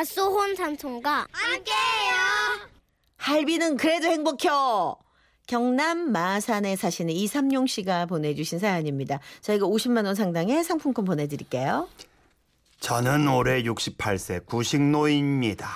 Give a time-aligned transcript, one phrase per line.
[0.00, 2.70] 닷소혼 삼촌과 함께해요.
[3.18, 4.96] 할비는 그래도 행복혀.
[5.46, 9.20] 경남 마산에 사시는 이삼용 씨가 보내주신 사연입니다.
[9.42, 11.86] 저희가 50만 원 상당의 상품권 보내드릴게요.
[12.78, 15.68] 저는 올해 68세 구식노입니다.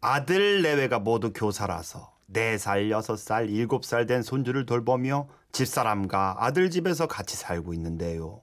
[0.00, 7.74] 아들 내외가 모두 교사라서 4살, 6살, 7살 된 손주를 돌보며 집사람과 아들 집에서 같이 살고
[7.74, 8.40] 있는데요.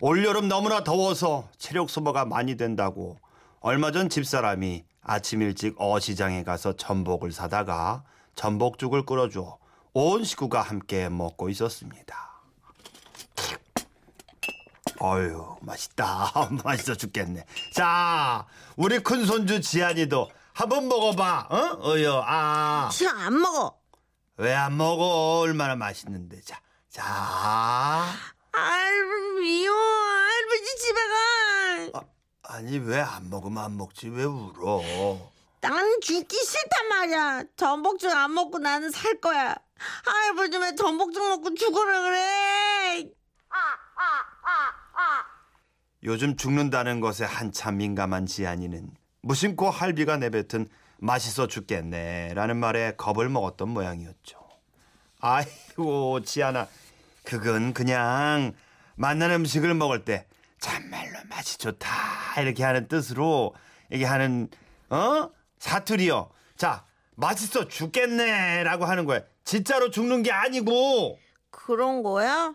[0.00, 3.16] 올여름 너무나 더워서 체력 소모가 많이 된다고
[3.60, 9.58] 얼마 전 집사람이 아침 일찍 어시장에 가서 전복을 사다가 전복죽을 끓여줘
[9.92, 12.30] 온 식구가 함께 먹고 있었습니다.
[15.02, 16.30] 어휴 맛있다
[16.64, 17.44] 맛있어 죽겠네.
[17.74, 18.46] 자
[18.76, 21.48] 우리 큰 손주 지안이도 한번 먹어봐.
[21.50, 21.90] 어?
[21.90, 22.88] 어여 아.
[22.92, 23.78] 지금 안 먹어.
[24.36, 25.40] 왜 안 먹어?
[25.40, 26.40] 얼마나 맛있는데.
[26.40, 27.02] 자, 자.
[28.52, 31.00] 할비요, 할아버지 집에
[31.92, 31.98] 가.
[31.98, 32.02] 아,
[32.52, 34.08] 아니 왜 안 먹으면 안 먹지?
[34.08, 34.82] 왜 울어?
[35.60, 37.42] 난 죽기 싫단 말이야.
[37.56, 39.54] 전복죽 안 먹고 나는 살 거야.
[40.04, 43.08] 할아버지 왜 전복죽 먹고 죽으라 그래?
[46.02, 48.90] 요즘 죽는다는 것에 한참 민감한 지안이는
[49.22, 50.66] 무심코 할비가 내뱉은
[50.98, 54.38] 맛있어 죽겠네 라는 말에 겁을 먹었던 모양이었죠.
[55.20, 56.66] 아이고 지안아,
[57.24, 58.54] 그건 그냥
[58.96, 60.26] 맛난 음식을 먹을 때
[60.58, 61.88] 참말로 맛이 좋다
[62.38, 63.54] 이렇게 하는 뜻으로
[63.90, 64.48] 이게 하는
[64.90, 66.30] 어 사투리요.
[66.56, 66.84] 자
[67.16, 69.20] 맛있어 죽겠네라고 하는 거야.
[69.44, 71.18] 진짜로 죽는 게 아니고.
[71.50, 72.54] 그런 거야?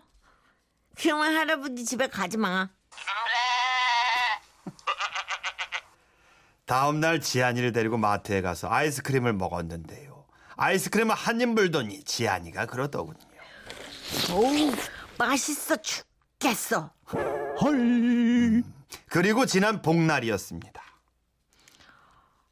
[0.96, 2.68] 그러면 할아버지 집에 가지 마.
[6.66, 10.24] 다음 날 지안이를 데리고 마트에 가서 아이스크림을 먹었는데요.
[10.56, 13.18] 아이스크림을 한 입 물더니 지안이가 그러더군요.
[14.32, 14.72] 어우,
[15.18, 16.90] 맛있어 죽겠어.
[19.08, 20.82] 그리고 지난 복날이었습니다.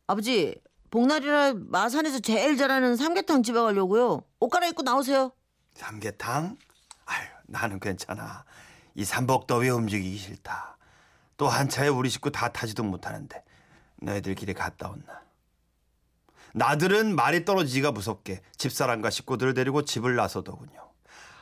[0.07, 0.55] 아버지,
[0.91, 4.23] 복날이라 마산에서 제일 잘하는 삼계탕 집에 가려고요.
[4.41, 5.33] 옷 갈아입고 나오세요.
[5.75, 6.57] 삼계탕?
[7.07, 8.45] 아유, 나는 괜찮아.
[8.95, 10.77] 이 삼복더위 움직이기 싫다.
[11.37, 13.43] 또 한 차에 우리 식구 다 타지도 못하는데
[13.97, 15.23] 너희들끼리 갔다 온나.
[16.55, 20.91] 나들은 말이 떨어지기가 무섭게 집사람과 식구들을 데리고 집을 나서더군요.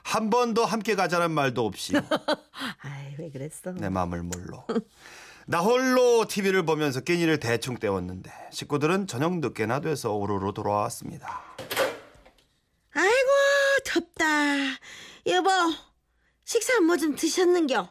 [0.02, 1.94] 한 번도 함께 가자는 말도 없이
[2.82, 3.72] 아이, 왜 그랬어?
[3.72, 4.64] 내 마음을 몰로.
[5.46, 11.42] 나 홀로 TV를 보면서 끼니를 대충 때웠는데 식구들은 저녁 늦게나 돼서 오로로 돌아왔습니다.
[12.94, 13.28] 아이고,
[13.84, 14.24] 덥다.
[15.26, 15.50] 여보,
[16.44, 17.88] 식사 뭐 좀 드셨는겨?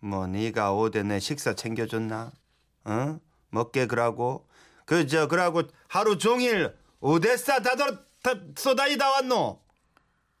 [0.00, 2.32] 뭐 네가 오대 내 식사 챙겨줬나?
[2.84, 3.20] 어?
[3.50, 4.46] 먹게 그러고
[4.84, 9.60] 그저 그러고 하루 종일 오대싸 다들 다 쏘다니다 왔노.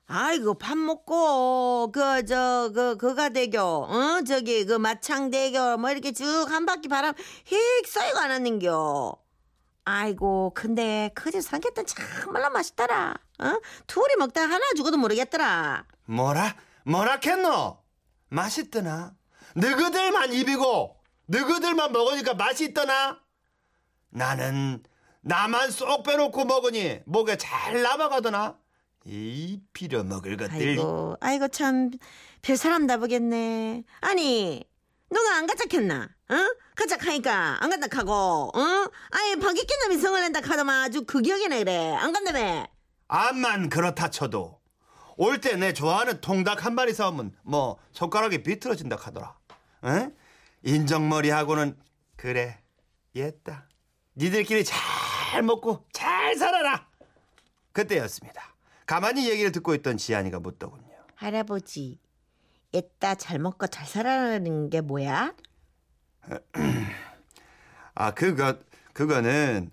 [0.06, 6.24] 아이고 밥 먹고 그 저 그 그가 대교 어 저기 그 마창대교 뭐 이렇게 쭉
[6.50, 7.14] 한 바퀴 바람
[7.46, 7.56] 휙
[7.88, 9.16] 쏘이고 안 왔는겨
[9.86, 16.54] 아이고 근데 그 집 삼계탕 참말로 맛있더라 어 둘이 먹다 하나 죽어도 모르겠더라 뭐라
[16.84, 17.78] 뭐라 했노?
[18.28, 19.14] 맛있더나?
[19.56, 23.20] 너희들만 입이고 너희들만 먹으니까 맛있더나?
[24.10, 24.82] 나는
[25.22, 28.58] 나만 쏙 빼놓고 먹으니 목에 잘 남아가더나?
[29.04, 31.90] 이 빌어먹을 것들 아이고 아이고 참
[32.42, 34.62] 별 사람 다 보겠네 아니
[35.10, 36.34] 너가 안 가짝했나 어
[36.76, 41.94] 가짝하니까 안 간다 하고 어 아예 박익긴 놈이 성을 낸다 하더만 아주 그 기억이네 그래
[41.94, 42.66] 안 간다며
[43.08, 44.60] 암만 그렇다 쳐도
[45.16, 49.36] 올 때 내 좋아하는 통닭 한 마리 사오면 뭐 손가락이 비틀어진다 하더라.
[49.84, 50.10] 에?
[50.64, 51.78] 인정머리하고는
[52.16, 52.58] 그래
[53.14, 53.68] 옛다.
[54.16, 56.88] 니들끼리 잘 먹고 잘 살아라.
[57.72, 58.53] 그때였습니다.
[58.86, 60.84] 가만히 얘기를 듣고 있던 지안이가 묻더군요.
[61.14, 61.98] 할아버지,
[62.74, 65.34] 애따 잘 먹고 잘 살아라는 게 뭐야?
[67.94, 68.58] 아 그거
[68.92, 69.70] 그거는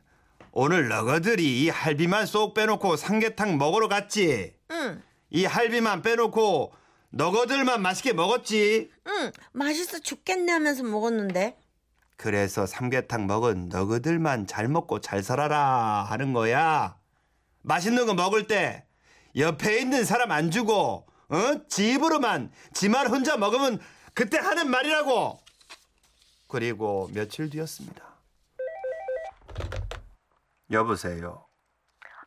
[0.51, 4.55] 오늘 너희들이 이 할비만 쏙 빼놓고 삼계탕 먹으러 갔지.
[4.71, 6.73] 응, 이 할비만 빼놓고
[7.09, 8.91] 너희들만 맛있게 먹었지.
[9.07, 11.57] 응, 맛있어 죽겠네 하면서 먹었는데.
[12.17, 16.97] 그래서 삼계탕 먹은 너희들만 잘 먹고 잘 살아라 하는 거야.
[17.63, 18.85] 맛있는 거 먹을 때
[19.37, 21.67] 옆에 있는 사람 안 주고 어?
[21.69, 23.79] 지 입으로만 지만 혼자 먹으면
[24.13, 25.39] 그때 하는 말이라고.
[26.49, 28.03] 그리고 며칠 뒤였습니다.
[30.71, 31.45] 여보세요.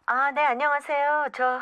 [0.06, 1.28] 아, 네, 안녕하세요.
[1.34, 1.60] 저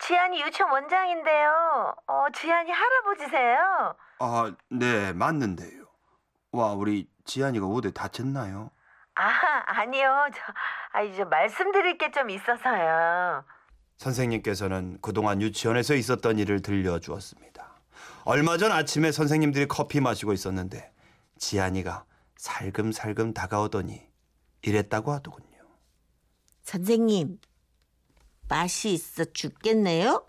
[0.00, 1.94] 지안이 유치원 원장인데요.
[2.06, 3.96] 어, 지안이 할아버지세요?
[4.20, 5.84] 아, 네, 맞는데요.
[6.52, 8.70] 와, 우리 지안이가 어디 다쳤나요?
[9.16, 9.22] 아,
[9.66, 10.28] 아니요.
[10.34, 10.40] 저,
[10.92, 13.44] 아, 이제 말씀드릴 게 좀 있어서요.
[14.00, 17.70] 선생님께서는 그동안 유치원에서 있었던 일을 들려주었습니다.
[18.24, 20.90] 얼마 전 아침에 선생님들이 커피 마시고 있었는데
[21.36, 22.06] 지안이가
[22.36, 24.00] 살금살금 다가오더니
[24.62, 25.46] 이랬다고 하더군요.
[26.62, 27.38] 선생님,
[28.48, 30.24] 맛이 있어 죽겠네요?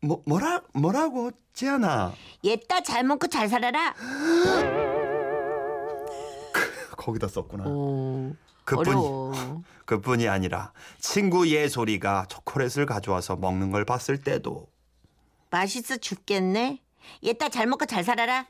[0.00, 2.12] 뭐 뭐라 뭐라고 지안아?
[2.44, 3.94] 얘따 잘 먹고 잘 살아라.
[6.96, 7.64] 거기다 썼구나.
[7.68, 8.34] 오,
[8.68, 9.62] 그뿐이 어려워.
[9.86, 14.68] 그뿐이 아니라 친구 예솔이가 초콜릿을 가져와서 먹는 걸 봤을 때도
[15.50, 16.82] 맛있어 죽겠네.
[17.24, 18.46] 얘따 잘 먹고 잘 살아라.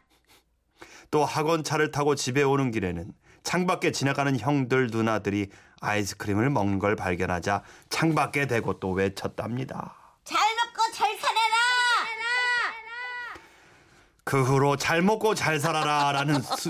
[1.12, 3.12] 또 학원 차를 타고 집에 오는 길에는
[3.44, 5.48] 창밖에 지나가는 형들 누나들이
[5.80, 9.94] 아이스크림을 먹는 걸 발견하자 창밖에 대고 또 외쳤답니다.
[10.24, 11.38] 잘 먹고 잘 살아라.
[14.24, 16.68] 그 후로 잘 먹고 잘 살아라라는 수-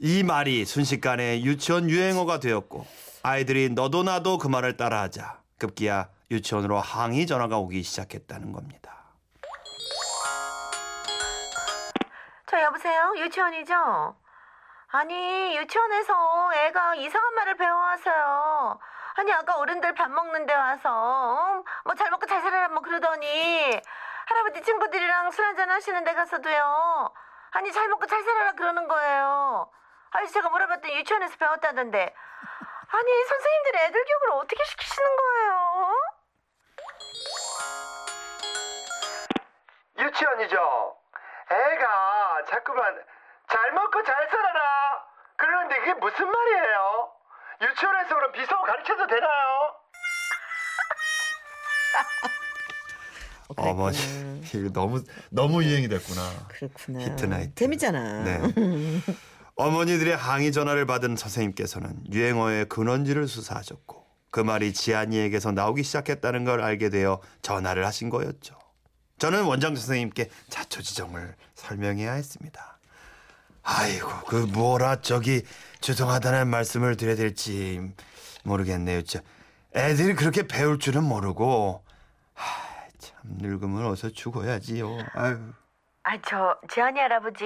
[0.00, 2.86] 이 말이 순식간에 유치원 유행어가 되었고
[3.22, 8.92] 아이들이 너도 나도 그 말을 따라하자 급기야 유치원으로 항의 전화가 오기 시작했다는 겁니다.
[12.46, 13.14] 저 여보세요?
[13.18, 14.16] 유치원이죠?
[14.88, 18.78] 아니 유치원에서 애가 이상한 말을 배워왔어요.
[19.16, 23.80] 아니 아까 어른들 밥 먹는데 와서 뭐잘 먹고 잘 살아라 뭐 그러더니
[24.26, 27.12] 할아버지 친구들이랑 술 한잔 하시는 데 가서도요.
[27.52, 29.70] 아니 잘 먹고 잘 살아라 그러는 거예요.
[30.14, 32.14] 아니 제가 물어봤더니 유치원에서 배웠다던데.
[32.86, 35.94] 아니 선생님들이 애들 교육을 어떻게 시키시는 거예요?
[39.98, 40.96] 유치원이죠.
[41.50, 43.02] 애가 자꾸만
[43.48, 45.04] 잘 먹고 잘 살아라.
[45.36, 47.10] 그러는데 그게 무슨 말이에요?
[47.62, 49.74] 유치원에서 그럼 비서 가르쳐도 되나요?
[53.56, 53.96] 어머니
[54.54, 56.22] 이거 너무 너무 유행이 됐구나.
[56.48, 57.00] 그렇구나.
[57.00, 57.54] 히트다 히트.
[57.56, 58.22] 재밌잖아.
[58.22, 58.40] 네.
[59.56, 66.88] 어머니들의 항의 전화를 받은 선생님께서는 유행어의 근원지를 수사하셨고 그 말이 지안이에게서 나오기 시작했다는 걸 알게
[66.88, 68.58] 되어 전화를 하신 거였죠.
[69.18, 72.78] 저는 원장 선생님께 자초지종을 설명해야 했습니다.
[73.62, 75.42] 아이고 그 뭐라 저기
[75.80, 77.80] 죄송하다는 말씀을 드려야 될지
[78.42, 79.02] 모르겠네요.
[79.02, 79.20] 저
[79.74, 81.82] 애들이 그렇게 배울 줄은 모르고
[82.34, 84.98] 하, 참 늙으면 어서 죽어야지요.
[85.14, 85.38] 아유.
[86.02, 87.44] 아, 저 지한이 할아버지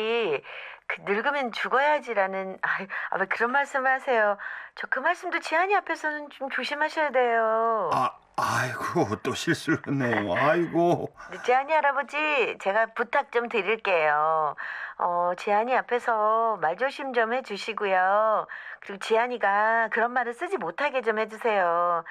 [0.88, 2.69] 그 늙으면 죽어야지라는 아,
[3.11, 4.37] 아, 왜 그런 말씀을 하세요?
[4.75, 7.90] 저 그 말씀도 지한이 앞에서는 좀 조심하셔야 돼요.
[7.93, 10.32] 아, 아이고 또 실수를 했네요.
[10.35, 11.12] 아이고.
[11.31, 14.55] 네, 지한이 할아버지 제가 부탁 좀 드릴게요.
[14.99, 18.46] 어, 지한이 앞에서 말 조심 좀 해주시고요.
[18.81, 22.05] 그리고 지한이가 그런 말을 쓰지 못하게 좀 해주세요.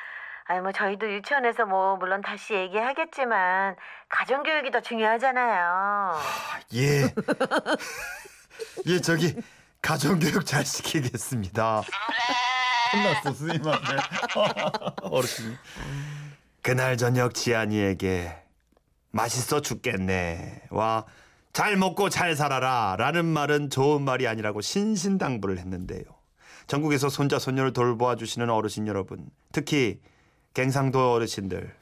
[0.50, 3.76] 아니 뭐 저희도 유치원에서 뭐 물론 다시 얘기하겠지만
[4.10, 6.14] 가정교육이 더 중요하잖아요.
[6.76, 7.02] 예.
[8.88, 9.36] 예, 저기
[9.82, 11.84] 가정교육 잘 시키겠습니다.
[12.94, 13.96] 혼났어 선생님한테.
[15.04, 15.56] 어르신이.
[16.62, 18.36] 그날 저녁 지안이에게
[19.12, 21.06] 맛있어 죽겠네 와
[21.58, 26.04] 잘 먹고 잘 살아라 라는 말은 좋은 말이 아니라고 신신당부를 했는데요.
[26.68, 30.00] 전국에서 손자 손녀를 돌보아 주시는 어르신 여러분, 특히
[30.54, 31.76] 갱상도 어르신들.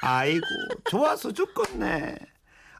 [0.00, 0.46] 아이고
[0.88, 2.16] 좋아서 죽겠네.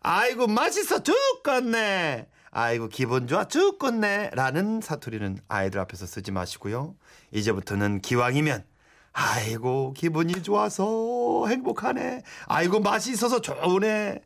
[0.01, 2.27] 아이고 맛있어 죽겠네.
[2.57, 4.31] 아이고 기분 좋아 죽겠네.
[4.33, 6.95] 라는 사투리는 아이들 앞에서 쓰지 마시고요.
[7.33, 8.65] 이제부터는 기왕이면
[9.13, 12.23] 아이고 기분이 좋아서 행복하네.
[12.47, 14.21] 아이고 맛이 있어서 좋으네.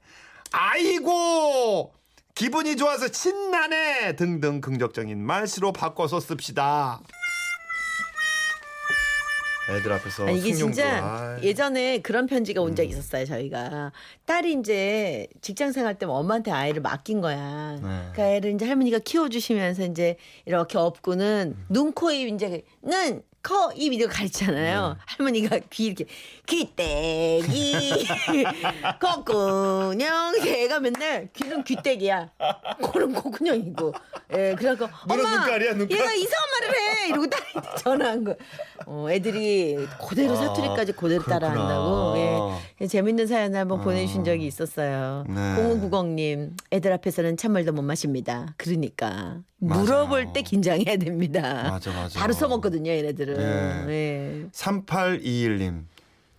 [0.53, 1.95] 아이고
[2.35, 7.01] 기분이 좋아서 신나네 등등 긍정적인 말씨로 바꿔서 씁시다.
[9.69, 11.43] 애들 앞에서 아니, 이게 숭늉도, 진짜 아이.
[11.43, 13.93] 예전에 그런 편지가 온 적이 있었어요 저희가
[14.25, 17.75] 딸이 이제 직장 생활 때문에 엄마한테 아이를 맡긴 거야.
[17.75, 17.81] 네.
[17.83, 23.93] 그러니까 애를 이제 할머니가 키워주시면서 이제 이렇게 업고는 눈, 코, 입 이제 는 커, 입
[23.93, 24.97] 이렇게 가르치잖아요.
[25.07, 26.05] 할머니가 귀 이렇게
[26.47, 28.05] 귀때기,
[29.01, 30.35] 콧구녕.
[30.45, 32.31] 애가 맨날 귀는 귀때기야.
[32.83, 33.93] 코는 코구녕이고.
[34.35, 35.99] 예, 그래갖고 눈은 엄마 눈깔이야, 눈깔.
[35.99, 37.09] 얘가 이상한 말을 해.
[37.09, 38.37] 이러고 딸한테 전화한 거.
[38.87, 39.77] 어, 애들이
[40.09, 41.39] 그대로 아, 사투리까지 그대로 그렇구나.
[41.39, 42.61] 따라 한다고.
[42.81, 42.87] 예.
[42.87, 45.25] 재밌는 사연 한번 보내주신 적이 있었어요.
[45.29, 45.35] 네.
[45.57, 48.55] 0590님, 애들 앞에서는 찬물도 못 마십니다.
[48.57, 49.83] 그러니까 맞아요.
[49.83, 51.69] 물어볼 때 긴장해야 됩니다.
[51.71, 52.19] 맞아, 맞아.
[52.21, 53.89] 바로 써먹거든요, 얘네들 은.
[53.89, 53.93] 예.
[53.93, 54.49] 예.
[54.53, 55.85] 3821님.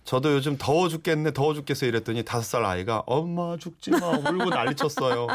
[0.04, 4.74] 저도 요즘 더워 죽겠네, 더워 죽겠어 이랬더니 다섯 살 아이가 엄마 죽지 마 울고 난리
[4.74, 5.28] 쳤어요.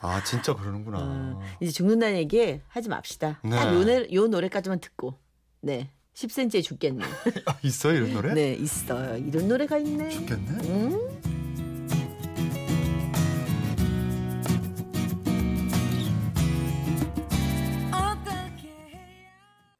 [0.00, 0.98] 아 진짜 그러는구나.
[1.00, 3.40] 어, 이제 죽는다는 얘기 하지 맙시다.
[3.42, 3.50] 네.
[3.50, 5.14] 딱 요, 노래, 요 노래까지만 듣고.
[5.60, 5.88] 네.
[6.14, 7.04] 10cm에 죽겠네.
[7.46, 8.34] 아, 있어요 이런 노래?
[8.34, 9.16] 네, 있어요.
[9.16, 10.10] 이런 노래가 있네.
[10.10, 10.50] 죽겠네.
[10.68, 11.31] 음?